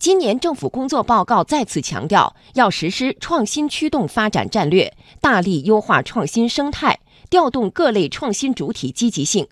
[0.00, 9.46] 今年政府工作报告再次强调，要实施创新驱动发展战略，大力优化创新生态，调动各类创新主体积极性。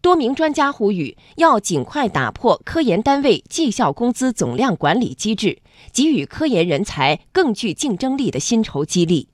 [0.00, 5.58] 多名专家呼吁，要尽快打破科研单位绩效工资总量管理机制，
[5.92, 9.28] 给予科研人才更具竞争力的薪酬激励。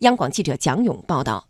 [0.00, 1.48] 央广记者蒋勇报道。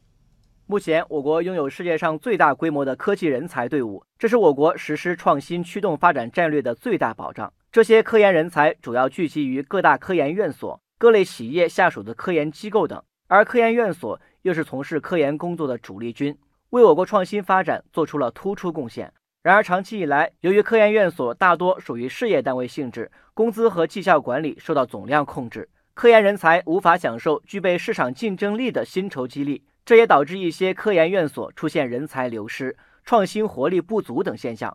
[0.68, 7.52] 目前，我国拥有世界上最大规模的科技人才队伍，这是我国实施创新驱动发展战略的最大保障。
[7.70, 16.34] 这些科研人才主要聚集于各大科研院所、各类企业下属的科研机构等，而科研院所又是从事科研工作的主力军，
[16.70, 19.12] 为我国创新发展做出了突出贡献。
[19.42, 34.74] 然而，长期以来，由于科研院所大多属于事业单位性质，工资和绩效管理受到总量控制，科研人才无法享受具备市场竞争力的薪酬激励，这也导致一些科研院所出现人才流失、创新活力不足等现象。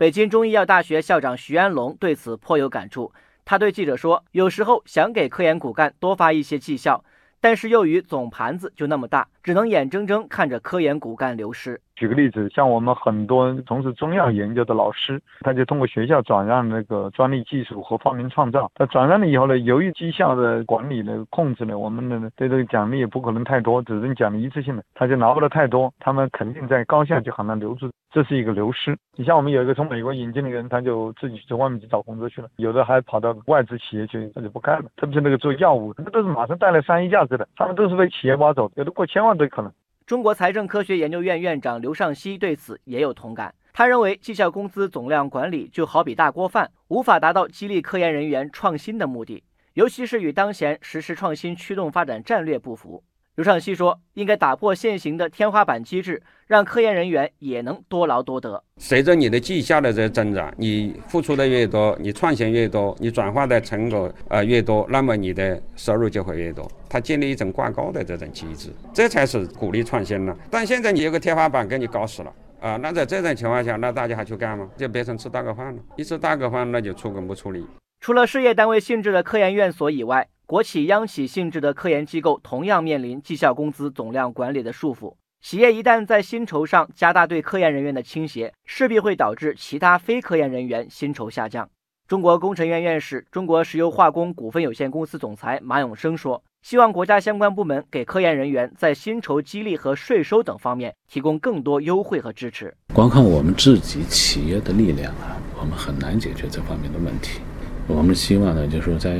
[0.00, 3.12] 北京中医药大学校长徐安龙对此颇有感触。
[3.44, 7.04] 他对记者说：“有时候想给科研骨干多发一些绩效，
[7.38, 18.72] 但是由于总盘子就那么大，只能眼睁睁看着科研骨干流失。”举个例子，像我们很多从事中药研究的老师，他就通过学校转让那个专利技术和发明创造。
[18.76, 25.92] 他转让了以后呢，由于绩效的管理的控制呢，我们的对这个奖励也不可能太多，只能奖励一次性的，他就拿不了太多。
[26.00, 28.96] 他们肯定在高校就很难留住，这是一个流失。
[29.16, 34.90] 你像我们有一个从美国引进的人，他就自己去外面去找工作去了，有的还跑到外资企业去，他就不干了。
[34.96, 39.72] 特别是那个做药物，那都是马上带来商业价值的，他们都是被企业挖走，有的过千万都可能。
[40.06, 43.54] 中国财政科学研究院院长刘尚希对此也有同感。
[43.72, 53.04] 他认为，绩效工资总量管理就好比大锅饭，无法达到激励科研人员创新的目的，尤其是与当前实施创新驱动发展战略不符。
[53.40, 58.62] 刘尚希说：“应该打破现行的天花板机制，让科研人员也能多劳多得。
[58.76, 66.70] 随着你的绩效的这增长，你付出的越多，你创新越多，你转化的成果呃越多，那么你的收入就会越多。
[66.86, 70.36] 它建立一种挂钩的这种机制，这才是鼓励创新呢。
[70.50, 72.30] 但现在你有个天花板给你搞死了
[72.60, 72.76] 啊！
[72.76, 74.68] 那在这种情况下，那大家还去干吗？
[74.76, 75.82] 就变成吃大锅饭了。
[75.96, 77.66] 一吃大锅饭，那就出工不出力。
[78.02, 85.14] 除了事业单位性质的科研院所以外，国企、央企性质的科研机构同样面临绩效工资总量管理的束缚。
[85.40, 91.70] 企业一旦在薪酬上加大对科研人员的倾斜，势必会导致其他非科研人员薪酬下降。
[92.08, 102.74] 中国工程院院士、中国石油化工股份有限公司总裁马永生说：“希望国家相关部门给科研人员在薪酬激励和税收等方面提供更多优惠和支持。
[102.92, 107.40] 光靠我们自己企业的力量啊，我们很难解决这方面的问题。
[107.86, 109.16] 我们希望呢，就是在。”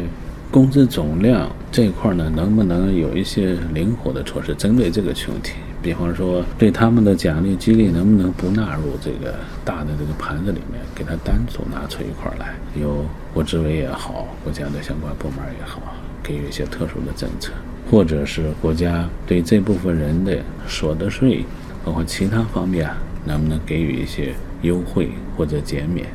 [0.51, 5.53] 工资总量这一块呢，能不能有一些灵活的措施针对这个群体？
[5.81, 9.35] 比方说，对他们的奖励激励能不能不纳入这个
[9.65, 12.55] 大的这个盘子里面，给他单独拿出一块来？
[12.79, 15.81] 由国资委也好，国家的相关部门也好，
[16.23, 17.53] 给予一些特殊的政策，
[17.89, 20.37] 或者是国家对这部分人的
[20.67, 21.45] 所得税，
[21.85, 22.91] 包括其他方面，
[23.25, 26.07] 能不能给予一些优惠或者减免？